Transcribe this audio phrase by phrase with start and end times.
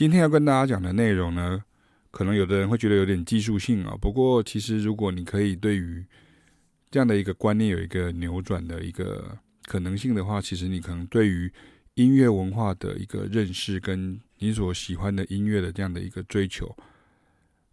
[0.00, 1.62] 今天要跟大家讲的内容呢，
[2.10, 3.94] 可能有的人会觉得有点技术性啊。
[4.00, 6.02] 不过，其实如果你可以对于
[6.90, 11.52] 这样的一个观念有一个扭转的一个可能性的话，其实你可能对于
[11.96, 16.74] 音乐文化的一个认识，跟你所喜欢的音乐的这样的一个追求，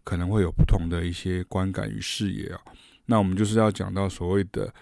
[0.04, 2.60] 可能会有不同的一些观感与视野啊。
[3.06, 4.76] 那我们就是要讲到所谓的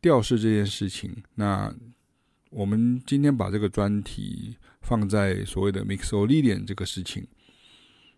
[0.00, 1.14] 调式这件事情。
[1.36, 1.72] 那
[2.50, 4.56] 我们今天把这个专题
[4.88, 7.26] 放在所谓的 mixolydian 这个事情。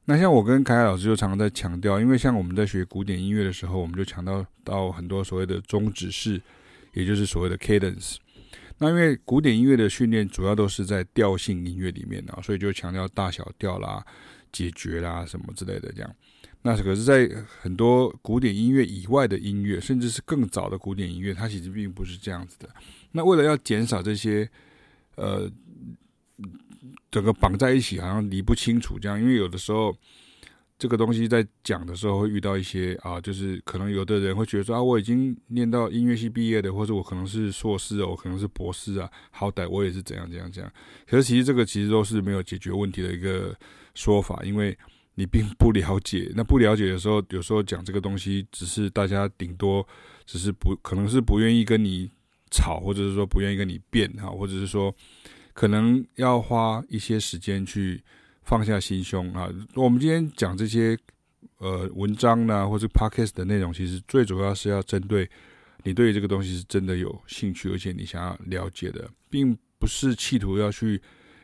[0.04, 6.40] 那像我跟凯凯老师就常常在强调，因为像我们在学古典音乐的时候，我们就强调到很多所谓的终止式，
[6.94, 8.16] 也就是所谓的 cadence。
[8.78, 14.04] 那因为古典音乐的训练主要都是在调性音乐里面啊，所以就强调大小调啦、
[14.52, 16.14] 解决啦什么之类的这样。
[16.62, 17.28] 那可是，在
[17.60, 22.68] 很多古典音乐以外的音乐，甚至是更早的古典音乐，它其实并不是这样子的。
[23.12, 24.46] 那为了要减少这些，
[25.16, 25.50] 呃，
[27.10, 29.96] 整个绑在一起，好像理不清楚这样，因为有的时候。
[30.80, 40.72] 这个东西在讲的时候会遇到一些啊，就是可能有的人会觉得说啊，我已经念到音乐系毕业的，或者我可能是硕士哦，可能是博士啊，好歹我也是怎样怎样怎样。
[41.06, 43.54] 可是其实这个其实都是没有解决问题的一个
[43.94, 44.74] 说法，因为
[45.16, 46.32] 你并不了解。
[46.34, 49.86] 那不了解的时候，有时候讲这个东西，只是大家顶多
[50.24, 52.10] 只是不可能是不愿意跟你
[52.50, 54.90] 吵，或者是说不愿意跟你辩哈，或者是说
[55.52, 58.02] 可能要花一些时间去。
[58.42, 59.48] 放下心胸啊！
[59.76, 60.98] 我们今天讲这些
[61.58, 65.28] 呃文章呢，或者 podcast 的内容，其实最主要是要针对
[65.84, 71.00] 你对这个东西是真的有兴趣，而且你想要了解的，并不是企图要去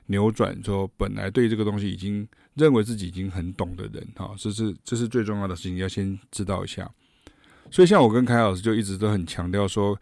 [0.07, 4.35] 扭转说本来对这个东西已经认为自己已经很懂的人哈。
[4.37, 6.91] 这是这是最重要的事情，要先知道一下。
[7.71, 9.97] 所以像我跟凯老师就一直都很强调说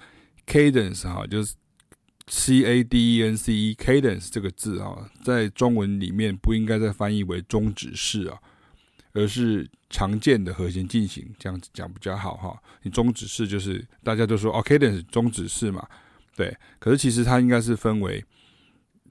[0.46, 1.55] ，cadence 哈，就是。
[2.27, 8.39] C A D E N C E，cadence 这个字啊，在中文里面不应该再翻译为终止式啊，
[9.12, 12.58] 而是常见的和弦进行，这样子讲比较好哈。
[12.83, 15.86] 你终止式就是大家都说哦，cadence 终止式嘛，
[16.34, 16.57] 对。
[16.79, 18.24] 可是其实它应该是分为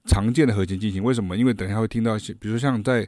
[0.06, 1.04] 常见的和弦进行。
[1.04, 1.38] 为什么？
[1.38, 3.08] 因为等一下会听到一些，比如说像在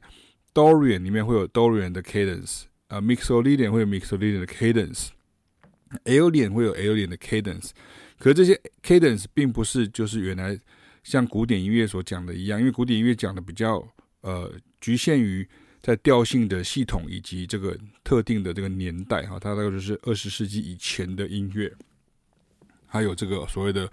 [0.54, 7.72] Dorian 里面会有 Dorian 的 cadence，呃，Mixolydian 会有 Mixolydian 的 cadence，Aolian 会有 Aolian 的 cadence。
[8.18, 10.58] 可这些 cadence 并不是就是原来
[11.03, 13.86] 像古典音乐所讲的一样，因为古典音乐讲的比较
[14.22, 15.48] 呃局限于
[15.81, 21.72] 在调性的系统以及这个特定的这个年代哈，它大概就是二十世纪以前的音乐，
[22.88, 23.92] 还有这个所谓的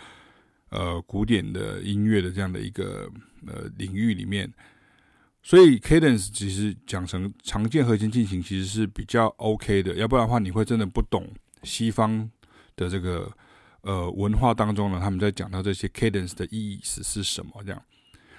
[0.70, 3.10] 呃古典的音乐的这样的一个
[3.46, 4.50] 呃领域里面，
[5.42, 11.28] 所以 cadence 其实讲成常见和弦进行其实是比较 OK 的，要不然的话你会真的不懂
[11.64, 12.30] 西方
[12.76, 13.30] 的这个。
[13.82, 17.52] 呃，文化当中呢，他们在讲到这些 cadence 的意思是什么？
[17.64, 17.82] 这样，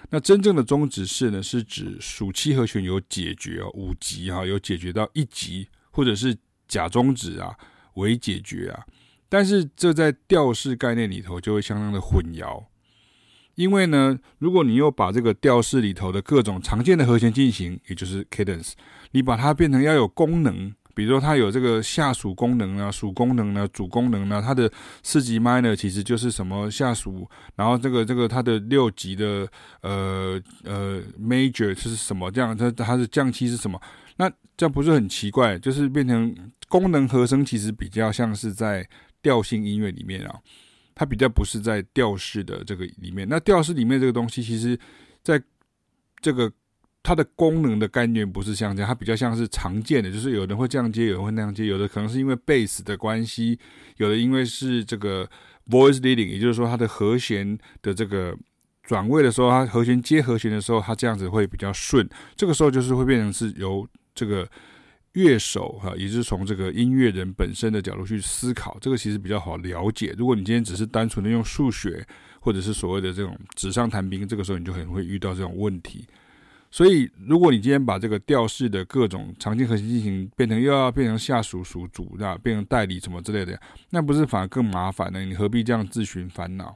[0.09, 6.37] 那真正的终止式呢，是指属七和弦有解决哦，五级哈，有解决到一级，或者是
[6.67, 7.53] 假终止啊，
[7.95, 8.85] 为解决啊。
[9.27, 12.65] 但是这在调式概念里头就会相当的混淆，
[13.55, 18.73] 因为呢，如果你又把这个调式里头的各种常见的和弦进行，也就是 cadence，
[19.11, 20.73] 你把它变成要有功能。
[20.93, 24.71] 比如说，它有这个下属功能啊、属功能呢、主功能呢，它的
[25.01, 29.47] 四级 minor 其实就是什么下属，然后这个这个它的六级的
[29.81, 32.29] 呃呃 major 是什么？
[32.31, 33.81] 这样它它的降七是什么？
[34.17, 35.57] 那这不是很奇怪？
[35.57, 36.35] 就是变成
[36.67, 38.87] 功能和声，其实比较像是在
[39.21, 40.39] 调性音乐里面啊，
[40.93, 43.27] 它比较不是在调式的这个里面。
[43.27, 44.79] 那调式里面这个东西，其实
[45.23, 45.41] 在
[46.21, 46.51] 这个。
[47.03, 53.59] 它的功能的概念不是像这样，它比较像是常见的，就是有人会这样接，有人会那样接，有的可能是因为贝斯的关系，
[53.97, 55.29] 有的因为是这个
[55.69, 58.33] voice leading，也就是说它的和弦的这个
[58.83, 62.07] 转位的时候，它和弦接和弦的时候，它这样子会比较顺。
[62.37, 63.85] 这个时候就是会变成是由
[64.15, 64.49] 这个
[65.11, 70.15] 乐手哈，也就是从这个音乐人本身的角度去思考，这个其实比较好了解。
[70.17, 72.05] 如果你今天只是单纯的用数学，
[72.39, 76.07] 或者是所谓的这种纸上谈兵，这个时候你就很会遇到这种问题。
[76.73, 83.55] 所以，如果你今天把这个调式的各种常见和弦进行变成又要变成下属属主，那变成代理什么之类的，
[83.91, 85.23] 那不是反而更麻烦呢？
[85.23, 86.75] 你何必这样自寻烦恼？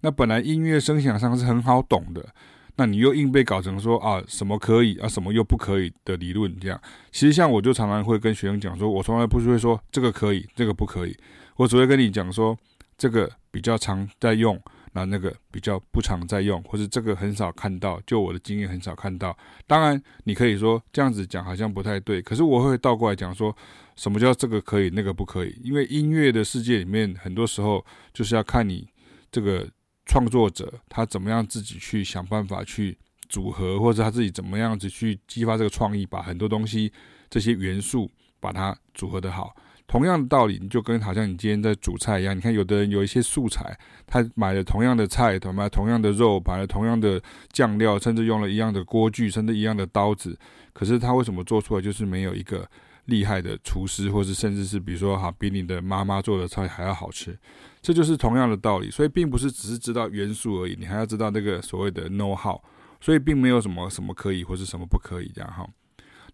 [0.00, 2.34] 那本来音乐声响上是很好懂的，
[2.74, 6.80] 那你又硬被搞成说啊什么可以啊什么又不可以的理论这样。
[7.12, 11.16] 其实像我就常常会跟学生讲说，我从来不是会说这个可以，这个不可以，
[11.54, 12.58] 我只会跟你讲说
[12.96, 14.60] 这个比较常在用。
[14.92, 19.36] 那那个比较不常在用，或者这个很少看到，就我的经验很少看到。
[19.66, 23.54] 当然，你可以说这样子讲好像不太对，可是我会倒过来讲说，
[23.96, 25.60] 什么叫这个可以，那个不可以？
[25.62, 28.88] 因为音乐的世界里面，很多时候就是要看你
[29.30, 29.68] 这个
[30.06, 32.96] 创作者他怎么样自己去想办法去
[33.28, 36.92] 组合，或者他自己怎么样子去激发这个创意，把很多东西
[37.28, 39.54] 这些元素把它组合的好。
[39.88, 43.74] 同样的道理，你就跟好像你今天在煮菜一样，你看有的人有一些素材，
[44.06, 47.20] 他买了同样的菜，买同样的肉，买了同样的
[47.50, 50.38] 酱料，甚至用了一样的锅具，甚至一样的刀子，
[50.74, 52.68] 可是他为什么做出来就是没有一个
[53.06, 57.34] 厉害的厨师，或是甚至是比如说哈，比你的妈妈做的菜还要好吃？
[57.80, 62.60] 这就是同样的道理，所以并不是只是知道元素而已，你还要知道那个所谓的 know how，
[63.00, 65.66] 所以并没有什么什么可以或是什么不可以这样哈。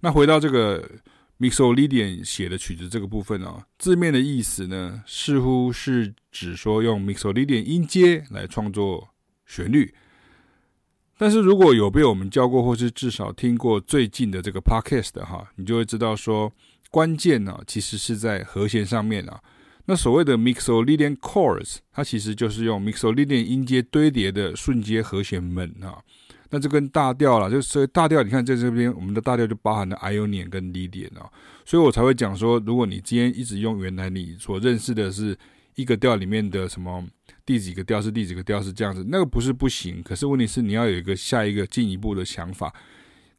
[0.01, 0.91] 那回到这个。
[1.41, 9.09] Mixolydian 写的曲子这个部分哦，字面的意思呢，似乎是指说用 Mixolydian 音阶来创作
[9.45, 9.93] 旋律。
[11.19, 16.53] 但是如果有被我们教过，或是至少听过最近的这个 Podcast 的哈，你就会知道说，
[16.91, 19.41] 关键呢其实是在和弦上面啊。
[19.87, 26.03] 那所谓的 Mixolydian chords，它其实就是用 Mixolydian 音阶堆叠的瞬间和弦们啊。
[26.55, 28.23] 那这跟大调了，就是大调。
[28.23, 31.29] 你看在这边，我们的大调就包含了 Ionian 跟 Lydian 哦，
[31.65, 35.37] 所以我才会讲说，如果你今天一直用原来你所认识的是
[35.75, 37.05] 一个调里面的什么
[37.45, 42.73] 第几个调是第几个调是这样子，那个不是不行，可是问题是你要有一个下一个进一步的想法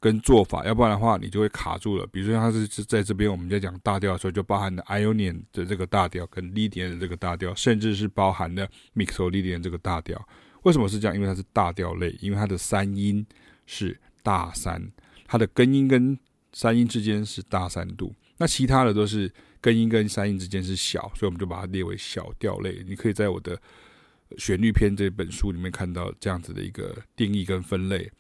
[0.02, 2.06] 跟做法，要不然的话你就会卡住了。
[2.12, 10.22] 比如说它是在这边我们在讲大调的时候，就包含了 Ionian 的这个大调跟 Lydian 的这个大调，甚至是包含了 Mixolydian 这个大调。
[10.66, 11.16] 为什么是这样？
[11.16, 13.26] 因为它是大调类，因为它的三音
[13.68, 14.82] 是大三，
[15.26, 16.18] 它的根音跟
[16.52, 18.14] 三音之间是大三度。
[18.38, 19.32] 那其他的都是
[19.62, 22.84] 根音跟三音之间是小，所以我们就把它列为小调类。
[22.88, 23.58] 你可以在我的
[24.38, 28.12] 旋律篇这本书里面看到这样子的一个定义跟分类。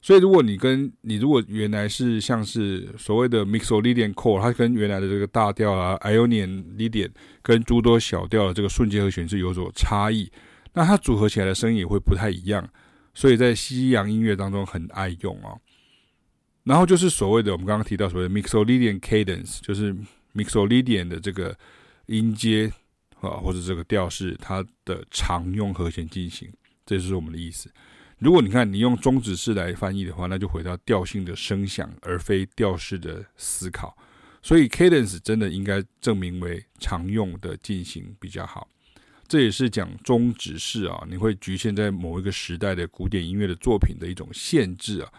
[0.00, 7.10] 所以，如果你跟你如果原来是像是所谓的 Mixolydian chord，它跟原来的这个大调啊，Ionian Lydian
[7.42, 10.30] 跟诸多小调的这个瞬间和弦是有所差异。
[10.76, 12.68] 那它组合起来的声音也会不太一样，
[13.14, 15.58] 所以在西洋音乐当中很爱用哦。
[16.64, 19.96] 然后就是所谓的我们刚刚提到所谓的 Mixolydian cadence，就是
[20.34, 21.56] Mixolydian 的这个
[22.06, 22.70] 音阶
[23.20, 26.52] 啊，或者这个调式，它的常用和弦进行，
[26.84, 27.72] 这就是我们的意思。
[28.18, 33.96] 如果你看你用中指式来翻译的话，那就回到调性的声响，而非调式的思考。
[34.42, 38.68] 所以 cadence 真的应该证明为常用的进行比较好。
[39.28, 45.12] 这也是讲中指式啊，你会局限在某一个时代的古典音乐的作品的一种限制啊。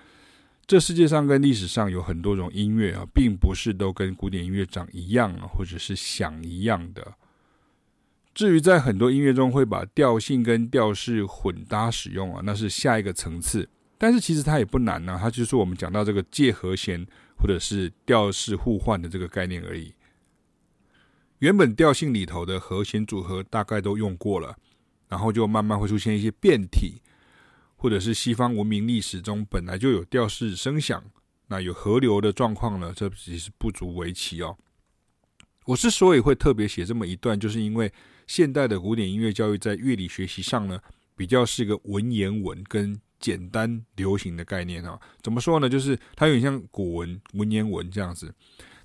[0.65, 7.13] 这世界上跟历史上有很多种音乐啊，并不是都跟古典音乐长一样啊，或者是响一样的。
[8.33, 13.68] 至于在很多音乐中会把调性跟调式混搭使用啊，那是下一个层次。
[13.98, 17.04] 但是其实它也不难呢，它就是我们讲到这个介和弦
[17.38, 19.92] 或者是调式互换的这个概念而已。
[21.39, 24.57] 原本调性里头的和弦组合大概都用过了，
[25.07, 27.01] 然后就慢慢会出现一些变体，
[27.75, 31.04] 或者是西方文明历史中本来就有调式声响，
[31.48, 34.57] 那有河流的状况呢，这其实不足为奇哦。
[35.66, 37.94] 我之所以会特别写这么一段，就是因为
[38.25, 40.80] 现代的古典音乐教育在乐理学习上呢，
[41.16, 45.00] 比较是个文言文跟简单流行的概念啊。
[45.22, 45.69] 怎么说呢？
[45.69, 48.33] 就是它有点像古文文言文这样子，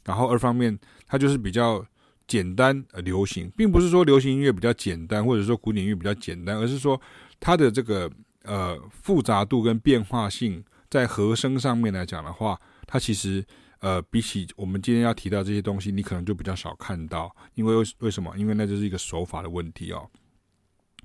[0.04, 1.82] 然后二方面它就是比较。
[2.26, 7.00] 简单而流行，并不是说流行音乐比较简单，或者说古典音乐比较简单，而是说
[7.40, 8.10] 它的这个
[8.44, 13.44] 呃复杂度跟变化性，在和声上面来讲的话，它其实
[13.80, 18.32] 呃比起我们今天要提到这些东西，你可能就比较少看到，因为为什么？
[18.36, 20.08] 因为那就是一个手法的问题哦。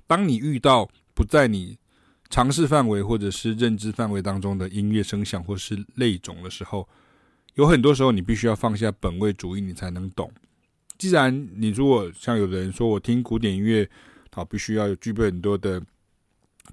[0.06, 1.78] 当你遇到不在你
[2.30, 6.88] 尝试范围或者是认知范围当中的音乐声响或是类种的时候，
[7.54, 10.30] 有很多时候你必须要放下本位主义，你才能懂。
[10.98, 13.88] 既然你如果像有的人说，我听古典音乐，
[14.32, 15.80] 好，必须要具备很多的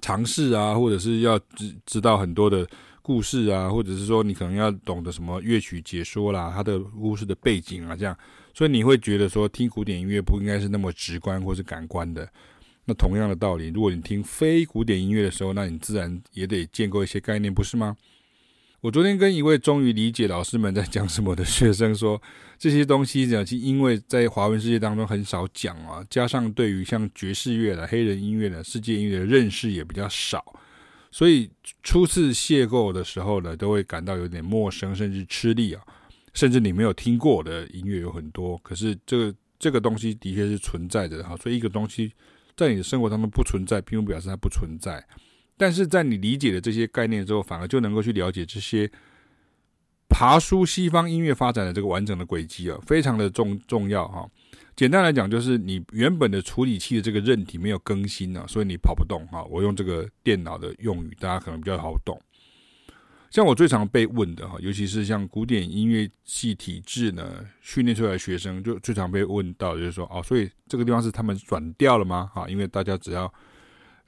[0.02, 2.66] 尝试啊，或者是要知知道很多的
[3.02, 8.16] 故事啊，或者是说你可能要懂得什么乐曲解说啦，它的故事的背景啊，这样，
[8.52, 12.28] 所以你会觉得说听古典音乐不应该是那么直观或是感官的。
[12.84, 17.96] 那同样的道理，如果你听非古典音乐的时候，那你自然也得建构一些概念，不是吗？
[18.86, 22.22] 我昨天跟一位终于理解老师们在讲什么的学生说，
[22.56, 30.40] 这些东西讲，因为在华文世界当中很少讲啊，加上对于像爵士乐的、黑人音乐的、世界音乐的认识也比较少，
[31.10, 31.50] 所以
[31.82, 35.82] 初次邂逅的时候呢，都会感到有点陌生，甚至吃力啊，
[36.32, 42.12] 甚至你没有听过的音乐有很多，可是这个这个东西的确是存在的哈，所以一个东西
[42.56, 45.04] 在你的生活当中不存在，并不表示它不存在。
[45.56, 48.90] 但是在你理解了这些概念之后，反而就能够去了解这些
[50.08, 54.28] 爬梳西方音乐发展的这个完整的轨迹啊，非常的重重要哈。
[54.74, 59.42] 简单来讲，就是你原本的处理器的这个韧体没有更新呢，所以你跑不动哈。
[59.44, 62.20] 我用这个电脑的用语，大家可能比较好懂。
[63.30, 72.30] 像我最常被问的哈，尤其是像古典音乐系体制呢训练出来的学生，就最常被问到就是说，哦，所以这个地方是他们转调了吗？
[72.34, 73.32] 哈，因为大家只要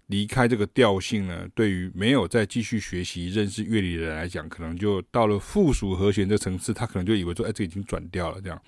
[0.08, 8.60] 离开这个调性呢，对于没有再继续学习认识乐理的人来讲，可能就到了附属和弦这层次，他可能就以为说，哎，这已经转调了这样。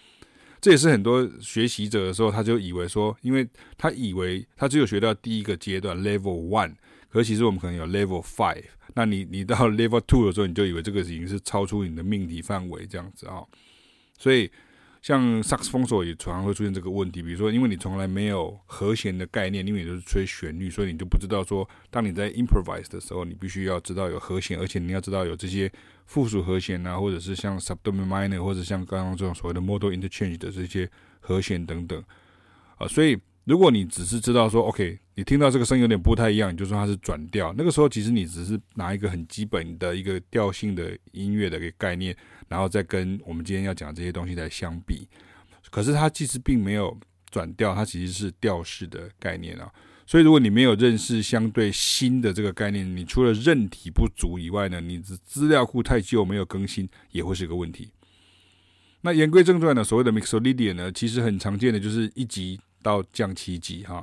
[0.61, 6.75] 这也是很多学习者的时候，他就以为说，因为他以为他只有学到第一个阶段 level one，
[7.09, 8.65] 可其实我们可能有 level five。
[8.95, 13.43] 那你你到 level two 的时候，你就以为这个已经是超出你的命题范围这样子啊。
[14.19, 14.51] 所以
[15.03, 25.71] 像萨克斯风手也常常会出现这个问题，比如说因为你从来没有和弦的概念，因为你都是吹旋律，所以你就不知道说，当你在 improvise 的时候，你必须要知道有和弦，而且你要知道有这些
[26.07, 30.91] 附属和弦啊，或者是像 subdominant 或者像刚刚这种所谓的 modal interchange 的这些
[31.21, 32.03] 和弦等等
[32.77, 33.19] 啊，所以。
[33.45, 37.55] 如果你只是知道说，OK，你听到这个声音有点不太一样，你就说它是转调。
[37.59, 42.17] 那个时候，其实你只是拿一个很基本的一个调性的音乐的一个概念，
[42.49, 45.07] 然后再跟我们今天要讲这些东西来相比。
[45.71, 46.99] 可是它其实并没有
[47.31, 49.71] 转调，它其实是调式的概念啊。
[50.07, 57.91] 所以，如果你没有认识相对新的这个概念，你除了认体不足以外呢，你的资料库太旧，没有更新，也会是一个问题。
[59.03, 62.59] 那言归正传呢，所谓的 Mixolydian 呢，其实很常见的就是一级。
[62.83, 64.03] 到降七级哈，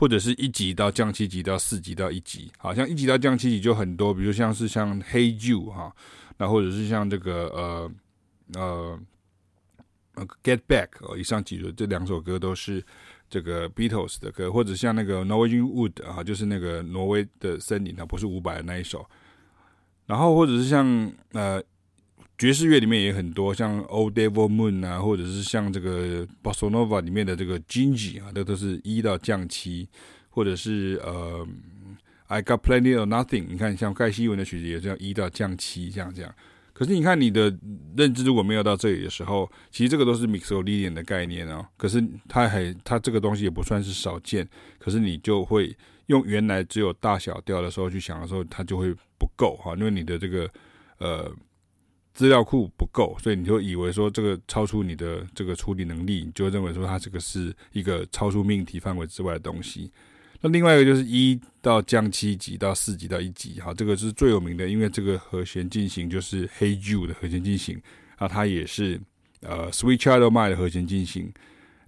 [0.00, 5.94] 或者是一级到降七级到四级到一级，好像一级到降七级就很多，比如像是像 Hey Jude 哈，
[6.38, 7.92] 那或者是像这个呃
[8.54, 8.98] 呃
[10.42, 12.82] Get Back 哦，以上几首这两首歌都是
[13.28, 19.06] 这个 Beatles 的歌，或者像那个 Norwegian Wood 啊，就是那个挪威的森林啊，不是伍佰的那一首，
[20.06, 21.62] 然后或者是像呃。
[22.40, 29.86] 爵士乐里面也很多，像 Old Devil Moon 啊，或者是像这个 Bossa Nova 里面的这个 Gingy 啊，这都是一到降七，
[30.30, 31.46] 或者是呃
[32.28, 33.44] I Got Plenty of Nothing。
[33.46, 36.34] 你看，像盖希文的曲子也是要一到降七这样这样。
[36.72, 37.54] 可是你看你的
[37.94, 41.66] 认知如果没有到这里的时候，其实这个都是 Mixolydian 的概念哦。
[41.76, 50.50] 可是它还它这个东西也不算是少见，可是你就会用原来只有大小调的时候去想的时候，它就会不够哈，因为你的这个
[50.96, 51.30] 呃。
[52.20, 59.90] 资料库不够，所以你就以为说这个超出你的这个处理能力，你就认为说它这个是一个超出命题范围之外的东西。
[60.42, 67.80] 那另外一个就是一到降七级到四级到一级，好，这个是最有名的，因为这个和弦进行就是 Hey Jude 的和弦进行，
[68.16, 69.00] 啊，它也是
[69.40, 71.32] 呃 Sweet Child of Mine 的和弦进行，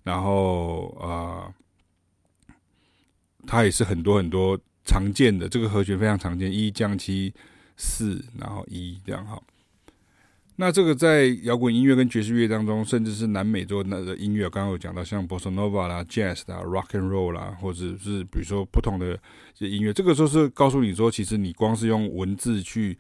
[0.03, 1.55] 然后呃，
[3.47, 7.35] 它也是很多很多常见的这个和弦非常常见，一降七
[7.77, 9.39] 四，然后一这样哈。
[10.63, 19.19] 那这个在摇滚音乐跟爵士乐当中，甚至是南美洲的音乐，刚刚有讲到像 Bossa Nova 啦、Jazz 啦、Rock and Roll 啦，或者是比如说不同的
[19.53, 22.97] 这音乐，这个时候是告诉你说，其实你光是用文字去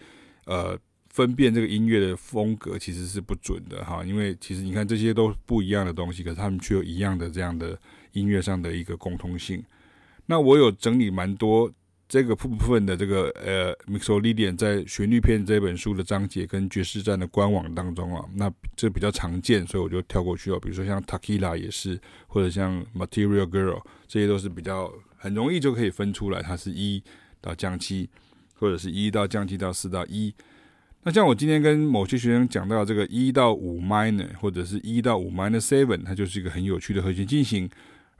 [0.46, 0.76] 呃
[1.10, 4.02] 分辨这个音乐的风格，其实是不准的哈。
[4.04, 7.78] 因为其实你看这些都不一样的东西，可是他们却有一样的这样的
[8.10, 9.62] 音乐上的一个共通性。
[10.26, 11.70] 那我有整理蛮多。
[12.12, 20.60] 这个部分的这个呃，Mixolydian 在旋律片这本书的章节跟爵士站的官网当中啊，那这比较常见，所以我就跳过去了。
[20.60, 27.02] 比如说像 Takila 也是，或者像 Material Girl，这些都是比较很容易就可以分出来，它是一
[27.40, 28.10] 到降七，
[28.56, 30.34] 或者是一到降七到四到一。
[31.04, 37.70] 那像我今天跟某些学生讲到这个一到五 minor，或者是一到五 minor seven，它就是一个很有趣的和弦进行。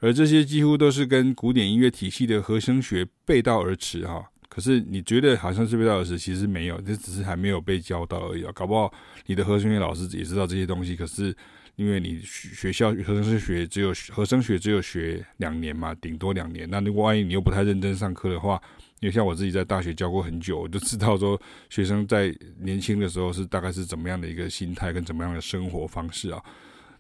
[0.02, 8.50] 而这些几乎都是跟古典音乐体系的和声学背道而驰哈，可是你觉得好像是背道而驰，其实没有，这只是还没有被教到而已啊。
[8.52, 8.92] 搞不好
[9.26, 11.32] 你的和声学老师也知道这些东西，可是
[11.76, 16.68] 因为你学校和声学只有和声学只有学两年嘛，顶多两年。
[16.68, 18.61] 那如果万一你又不太认真上课的话，
[18.99, 21.40] 因为像我自己在大学教过很久，我就知道说
[21.71, 26.42] 学生在年轻的时候是大概是怎么样的一个心态跟怎么样的生活方式啊。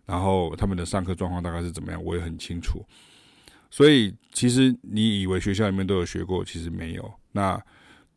[0.06, 2.84] 然后他们的上课状况大概是怎么样，我也很清楚。
[3.70, 7.12] 所以其实你以为学校里面都有学过，其实没有。
[7.32, 7.58] 那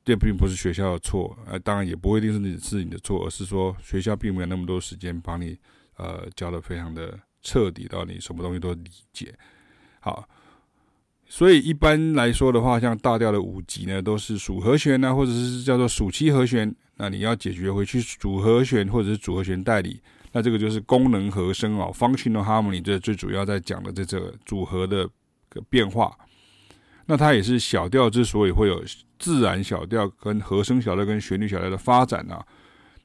[0.03, 5.57] 这并不是学校的错，呃，当然也不一定是你是你的错，而是说学校并没有那么多时间帮你
[5.95, 9.33] 呃教的非常的彻底，到你什么东西都理解。
[10.01, 10.27] 好，
[11.27, 16.75] 所以一般来说的话，像大调的五级呢，都是属和弦呢，或者是叫做属七和弦。
[16.97, 20.01] 那你要解决回去主和弦或者是主和弦代理。
[20.35, 25.07] 那这个就是功能和声哦，functional harmony，这最主要在讲的这个组合的
[25.47, 26.13] 个变化。
[27.05, 28.83] 那它也是小调之所以会有
[29.17, 32.45] 自然小调跟和声小调跟旋律小调的发展啊。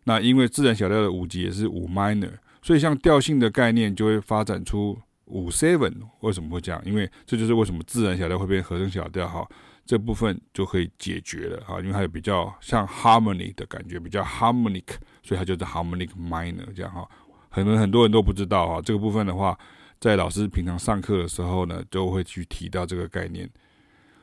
[0.05, 2.33] 那因为自然小调的五级也是五 minor，
[2.63, 4.99] 所以像调性的概念就会发展出
[5.31, 5.95] 五 seven。
[6.21, 6.83] 为什么会这样？
[6.85, 9.49] 因为这就是为什么自然小调会变和声小调哈。
[9.87, 14.85] 这部分就可以解决了哈，因为它有比较像 harmony 的感觉，比较 harmonic，
[15.21, 17.09] 所以它就是 harmonic minor 这样哈。
[17.51, 19.59] 可能很多人都不知道哈，这个部分的话，
[19.99, 23.51] 在老师平常上课的时候呢，都会去提到这个概念。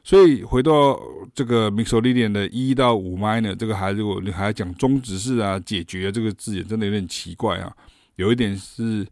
[0.06, 0.98] 所以回到
[1.36, 7.76] 这个 Mixolydian 的一到五 minor，这个还如果你还要讲终止式啊，解决这个字眼真的有点奇怪啊，
[8.16, 9.06] 有一点是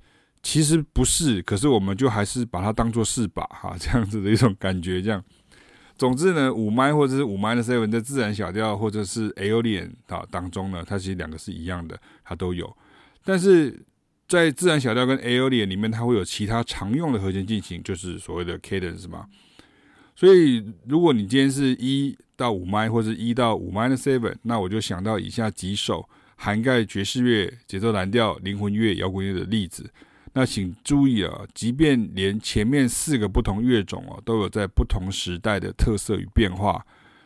[0.45, 5.21] 其实不是，可是我们就还是把它当做是吧哈，这样子的一种感觉这样。
[5.97, 12.71] 总之呢，五麦或者是五 minor seven 在自然小调或者是 Aolian 啊当中呢，它其实两个是一样的，它都有。
[13.23, 13.83] 但是
[14.27, 19.25] 在自然小调跟 Aolian 里面，它会有其他常用的和弦进行，就是所谓的 cadence 嘛。
[20.15, 29.89] 所以如果你今天是一到五麦或者一到五 minor seven，那我就想到以下几首涵盖爵士乐、节奏蓝调、灵魂乐、摇滚乐的例子。
[30.37, 36.85] 那请注意啊，即便连前面四个不同乐种哦，都有在不同时代的特色与变化。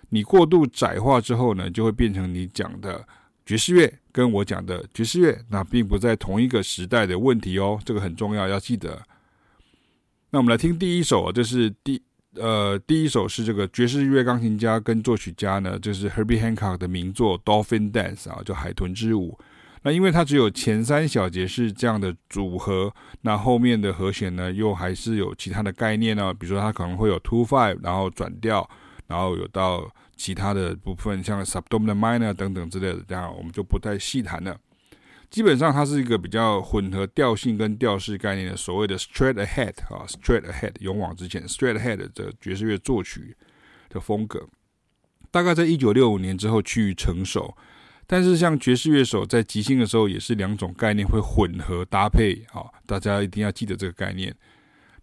[0.10, 3.04] 你过度窄化之后呢，就会变成你讲的
[3.48, 9.02] 爵士乐跟我讲的爵士乐，那并不在同一个时代的问题哦，这个很重要，要记得。
[10.30, 12.00] 那我们来听第一首，这是第
[12.36, 19.36] 呃第一首是这个爵士乐钢琴家跟作曲家呢，就是 Herbie Hancock 的名作《Dolphin Dance》啊，叫海豚之舞。
[19.84, 26.34] 那因为它只有前三小节是这样的组合，那后面的和弦呢，又还是有其他的概念呢。
[26.34, 28.70] 比如说它可能会有 two five，然后转调，
[29.08, 34.58] 然后有到其他的部分，像 subdominant minor 等等之类的，这样我们就不太细谈了。
[35.30, 43.38] 基本上它是一个比较混合调性跟调式概念的所谓的 straight ahead 啊，straight ahead 勇往直前，straight ahead 的爵士乐作曲
[43.88, 44.50] 的风格，
[45.32, 47.56] 大概在一九六五年之后趋于成熟。
[48.12, 54.36] 但是，像爵士乐手在即兴的时候，也是两种概念会混合搭配，好，大家一定要记得这个概念。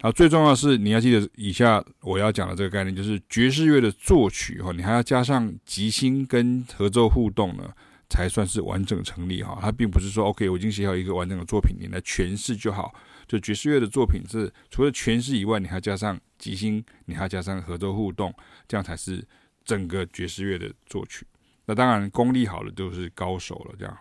[0.00, 7.70] 然后最重要的是，你要记得以下我要讲的这个概念，就是爵士乐的作曲，哈，你还要加上即兴跟合奏互动呢，
[8.08, 9.56] 才算是完整成立，哈。
[9.62, 12.92] 它并不是说，OK，我已经写好一个完整的作品，你来诠释就好。
[13.28, 18.34] 就爵士乐的作品是除了诠释以外，你还加上即兴，你还加上合奏互动，
[18.66, 19.24] 这样才是
[19.64, 21.24] 整个爵士乐的作曲。
[21.66, 23.98] 那当然，功力好的就是高手了，这样。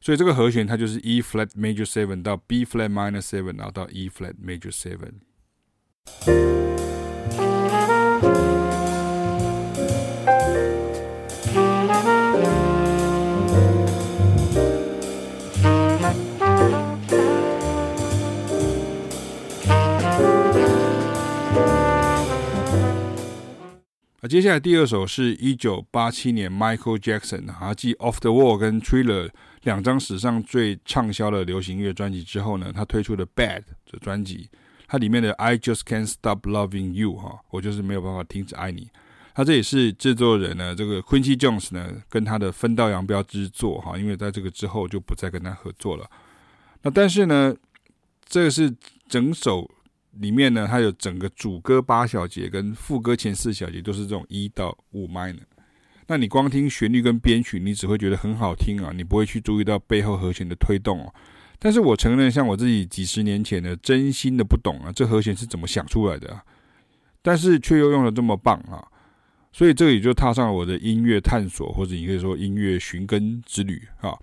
[0.00, 5.20] 所以这个和弦它就是 E flat major seven 到 B flat minor seven，然后到 E flat major seven。
[24.30, 29.26] 接下来第二首是一九八七年 Michael Jackson 啊，继《Off the Wall》跟《Thriller》
[29.64, 33.58] 两张史上最畅销的流行乐专辑之后呢，他推出的《Bad》
[33.90, 34.48] 的专辑，
[34.86, 38.88] 它里面的 I Just Can't Stop Loving You 哈，我就是没有办法停止爱你。
[39.34, 46.08] 他这也是制作人呢，这个 Quincy Jones 呢，跟他的分道扬镳之作哈，因为在这个之后就不再跟他合作了。
[46.82, 47.52] 那但是呢，
[48.28, 48.72] 这是
[49.08, 49.68] 整首。
[50.12, 55.38] 里面呢，它有整个主歌八小节跟副歌前四小节都是这种一到五 minor。
[56.06, 61.14] 那你光听旋律跟编曲，你只会觉得很好听啊，你不会去注意到背后和弦的推动哦。
[61.58, 66.42] 但是我承认，像我自己几十年前的真心的不懂啊，这和弦是怎么想出来的啊？
[67.22, 68.82] 但是却又用的这么棒啊，
[69.52, 74.18] 所以这里就踏上了我的音乐探索，或者你可以说音乐寻根之旅啊。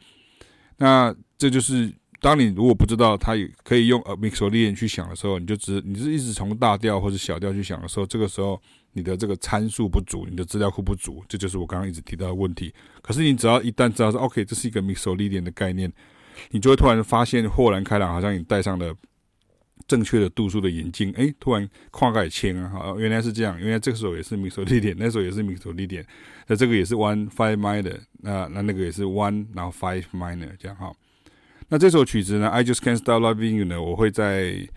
[0.77, 1.93] 那这就是。
[2.19, 8.59] 当你如果不知道它也可以用呃 Mixolydian 去想的时候，你就只你是一直从大调或者小调去想的时候，这个时候
[8.93, 12.73] 你的这个参数不足，你的资料库不足，这就是我刚刚一直提到的问题。
[13.01, 15.91] 可是你只要一旦知道说 OK，这是一个 Mixolydian 的概念，
[16.49, 18.95] 你就会突然发现豁然开朗，好像你戴上了
[19.87, 26.03] 正确的度数的眼镜，哎，突然跨盖清啊，好，原来是这样，原来这个时候也是 Mixolydian，那时候也是 Mixolydian，
[26.47, 30.91] 那这个也是 one five minor，那那那个也是 one 然后 five minor 这样哈。
[31.69, 34.69] 那这首曲子呢，I Just Can't Stop Loving You 呢，我会在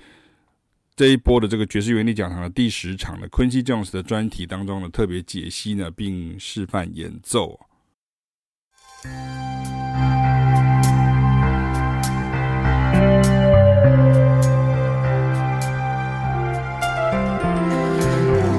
[0.97, 7.61] 这一波的这个爵士原理讲堂的第十场的 Quincy Jones 的专题当中呢，特别解析呢，并示范演奏。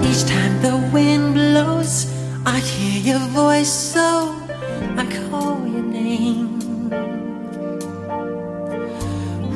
[0.01, 2.07] Each time the wind blows,
[2.45, 4.33] I hear your voice, so
[4.95, 6.61] I call your name.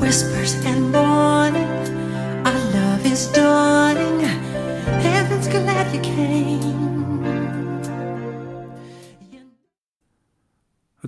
[0.05, 1.65] Whispers and morning,
[2.45, 4.19] our love is dawning.
[5.01, 6.61] Heaven's glad you came.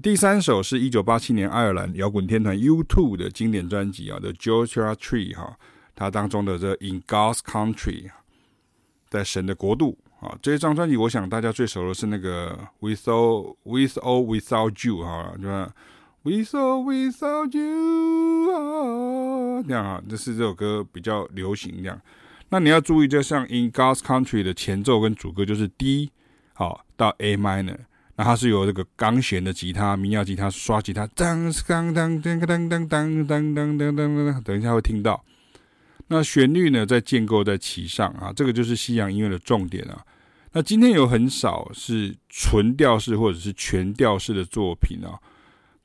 [0.01, 5.55] 第三首是一九八七年爱尔兰摇滚天团 U2 的经典专辑啊，《The Joshua Tree》哈，
[5.93, 8.09] 它当中的这 In God's Country，
[9.11, 10.35] 在神的国度啊。
[10.41, 15.71] 这一张专辑，我想大家最熟的是那个 With or With or Without You 哈，对吧
[16.27, 21.97] ？With or Without You 啊，这样啊，这是这首歌比较流行这样。
[22.49, 26.11] 那你要注意，就像 In God's Country 的前奏跟主歌就是 D
[26.53, 27.77] 好到 A minor。
[28.17, 35.23] 那它是由这个钢弦的吉他、民谣吉他、刷吉他，当当当当当当当当当当当，等一下会听到。
[36.07, 40.03] 那旋律呢，在建构在其上啊，这个就是西洋音乐的重点啊。
[40.53, 45.19] 那今天有很少是纯调式或者是全调式的作品啊，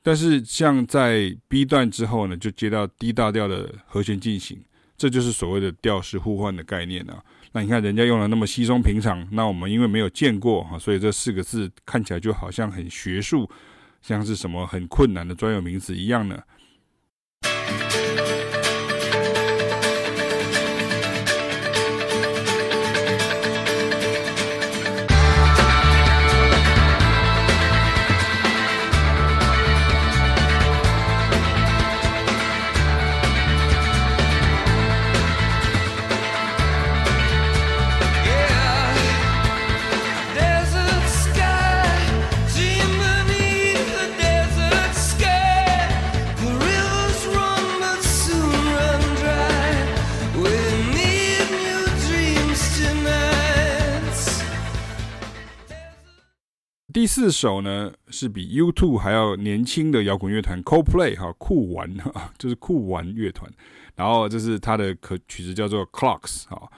[0.03, 4.61] 但是像在 B 段之后呢，就接到 D 大调的和弦进行，
[4.97, 7.23] 这就是所谓的调式互换的概念啊。
[7.53, 13.49] 那你看人家用了那么稀松平常，那我们因为没有见过哈，所以这四个字看起来就好像很学术，
[14.01, 16.37] 像是什么很困难的专有名词一样呢。
[56.93, 63.51] 第四首呢，是比 U2 还要年轻的摇滚乐团 Coldplay 哈酷玩 哈，就是酷玩乐团。
[63.95, 66.71] 然后这是他的可曲子叫做 Clocks 哈。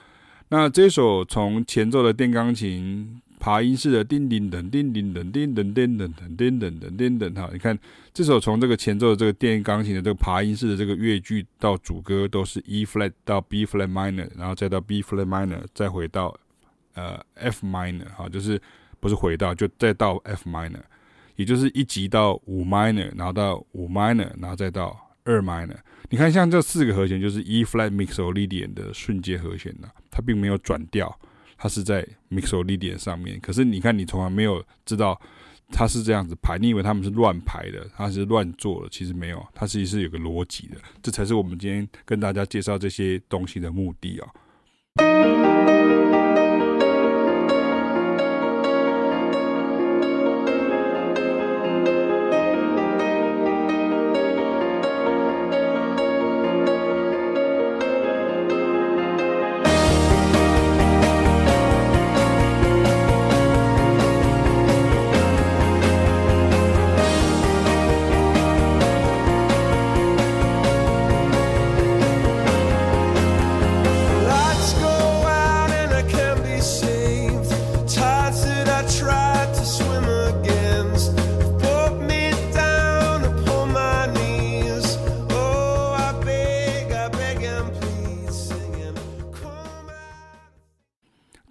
[0.48, 7.78] 那这首从前奏的电钢琴爬音式的叮叮噔叮叮噔叮噔叮噔噔叮噔噔叮噔哈，你看
[8.14, 16.34] 这首从这个前奏的这个电钢琴的这个爬音式的这个乐句到主歌都是 E flat 到 B flat minor，然后再到 B flat minor，再回到
[16.94, 18.58] 呃 F minor 哈，就是。
[19.06, 20.82] 不是回到，就再到 F minor，
[21.36, 25.76] 也就是一级到五 minor，然后到五 minor，然后再到二 minor。
[26.10, 31.16] 你看，像这四个和弦就是 E flat mixolydian 的瞬间和弦呢，它并没有转调，
[31.56, 33.38] 它是在 mixolydian 上面。
[33.38, 35.20] 可是你看，你从来没有知道
[35.68, 40.76] 它是这样子排，你以为他们是乱排的，它是乱做的，其实没有，它其实是有个逻辑的。
[41.00, 44.40] 这才是我们今天跟大家介绍这些东西的目的啊、哦。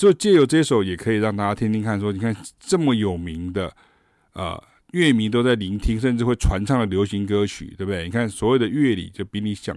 [0.06, 2.00] 就借由这首，也可以让大家听听看。
[2.00, 3.76] 说，你看这么有名的，
[4.34, 8.04] 呃，乐迷都在聆听，甚至会传唱的流行歌曲，对不对？
[8.04, 9.76] 你看所谓的乐理，就比你想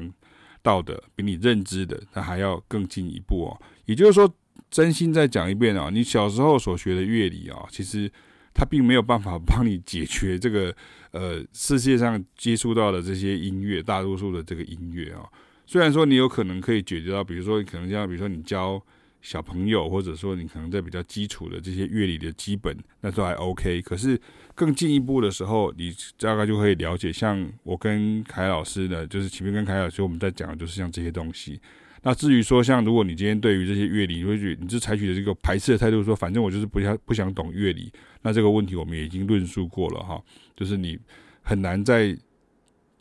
[0.60, 3.58] 到的，比你认知的，它还要更进一步哦。
[3.86, 4.30] 也就是说，
[4.70, 8.12] 真心再讲一遍啊，你小时候所学的乐理啊，其实
[8.52, 10.76] 它并没有办法帮你解决这个
[11.12, 15.24] 呃世界上接触到的这些音乐，大多数的这个音乐啊。
[15.64, 18.78] 虽然说你有可能可以解决到，比如说可能像，比如说你教。
[19.20, 23.82] 小朋友，或者说你可能在比较基础的这些乐理的基本，那都还 OK。
[23.82, 24.18] 可是
[24.54, 27.12] 更进一步的时候，你大概就可以了解。
[27.12, 31.60] 像我跟凯老师呢，就是前面跟凯老师我们在讲的，就是像这些东西。
[32.02, 40.22] 那至于说，像如果你今天对于这些乐理，你会觉你是采取的这个排斥的态度，说反正我就是不想不想懂乐理，那这个问题我们也已经论述过了哈。
[40.56, 40.96] 就是你
[41.42, 42.16] 很难在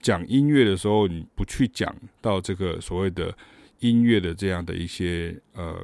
[0.01, 3.33] 讲音乐的时候，你不去讲到这个所谓的。
[3.79, 5.75] 音乐的这样的一些呃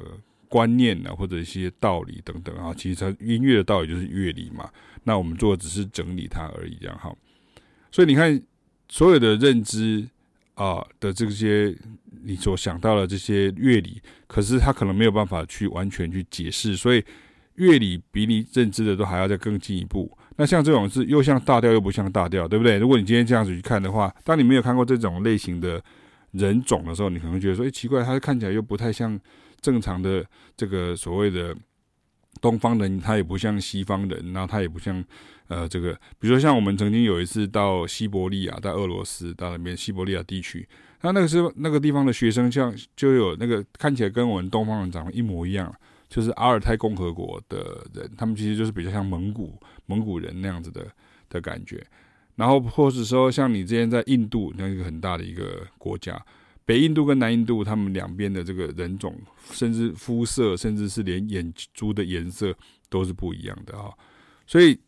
[0.48, 4.68] 观念呢，或者一些道理等等啊，其实它音乐的道理就是乐理嘛。
[5.02, 7.14] 那我们做的只是整理它而已，这样哈。
[7.90, 8.40] 所以你看，
[8.88, 10.06] 所有的认知
[10.54, 11.76] 啊的这些
[12.22, 17.04] 你所想到的这些乐理，可是它可能没有办法去完全去解释，所以
[17.56, 20.10] 乐理比你认知的都还要再更进一步。
[20.36, 22.78] 那像这种是又像大调又不像大调，对不对？
[22.78, 25.82] 如果你今天这样子去看的话，当你没有看过这种类型的。
[26.34, 29.18] 人种的时候，你可能觉得说，哎，奇怪，他看起来又不太像
[29.60, 30.24] 正常的
[30.56, 31.56] 这个所谓的
[32.40, 35.02] 东方人，他也不像西方人，然后他也不像
[35.48, 40.68] 呃这个，比如说像我们曾经有一次到西伯利亚，到俄罗斯，到那边西伯利亚地区，
[41.02, 45.72] 那那个时候那个地方的学生像就有那个看起来跟我们东方人长得一模一样，
[46.08, 50.84] 就是阿尔泰共和国的人，他们其实就是比较像蒙古蒙古人那样子的
[51.28, 51.86] 的感觉。
[52.36, 56.20] 然后或者说像你之前在印度那一个很大的一个国家，
[56.64, 59.14] 北印度跟南印度，他们两边的这个人种，
[59.50, 62.54] 甚至肤色，甚至是连眼珠的颜色
[62.88, 63.92] 都是不一样的啊。
[64.46, 64.78] 所以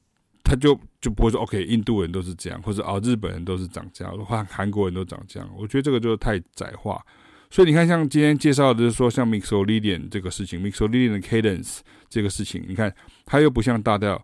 [0.43, 5.49] 他就就不会说 OK，印度人都是这样，或者哦日本人都是长这样，或韩国人都长这样。
[5.57, 7.05] 我觉得这个就是太窄化。
[7.49, 11.79] 所以你看，像今天介绍的就是说，像 Mixolydian 这个事情，Mixolydian 的 cadence
[12.09, 12.93] 这个事情，你看
[13.25, 14.21] 它又不像大调，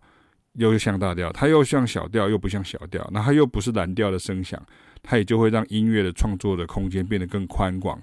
[0.55, 4.61] 又像大调，它又像小调，又不像小调，那它又不是蓝调的声响，
[5.03, 8.01] 它也就会让音乐的创作的空间变得更宽广。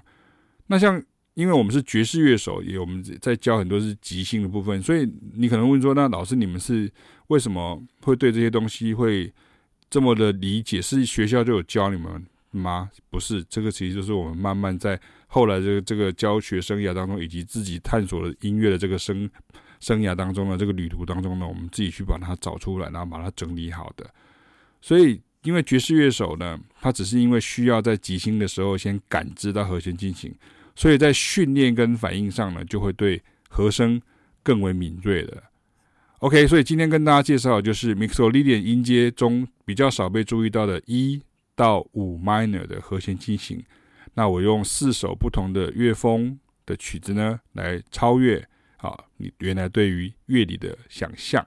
[0.66, 1.02] 那像
[1.34, 6.90] 因为我们是爵士乐手，也我们在教很多是即兴的部分，所以你可能问说，那老师你们是
[7.28, 9.32] 为什么会对这些东西会
[9.88, 10.82] 这么的理解？
[10.82, 12.26] 是学校就有教你们？
[12.52, 12.90] 吗？
[13.10, 19.30] 不是，这个其实就是我们慢慢在后来这个这个教学生涯当中，以及自己探索的音乐的这个生
[19.80, 24.08] 生涯当中的这个旅途当中呢，我们自己去把它找出来，然后把它整理好的。
[24.80, 30.32] 所以，因为爵士乐手呢，他只是因为需要在即兴的时候先感知到和弦进行，
[30.76, 34.00] 所以在训练跟反应上呢，就会对和声
[34.42, 35.42] 更为敏锐的。
[36.20, 41.20] OK，所以今天跟大家介绍就是 Mixolydian 音阶中比较少被注意到的一。
[41.56, 43.62] 到五 minor 的和弦进行，
[44.14, 48.48] 那我用四首不同的乐风的曲子呢，来超越
[49.20, 51.46] 你原来对于乐理的想象。